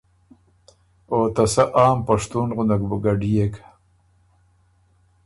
او 1.11 1.17
ته 1.35 1.43
سۀ 1.53 1.63
عام 1.79 1.97
پشتُون 2.07 2.49
غندک 2.55 2.81
بُو 2.89 2.97
ګډيېک۔ 3.03 3.53